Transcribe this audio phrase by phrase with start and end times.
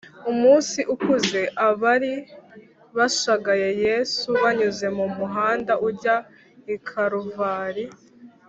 [0.31, 2.13] umunsi ukuze, abari
[2.97, 6.15] bashagaye yesu banyuze mu muhanda ujya
[6.75, 7.85] i karuvali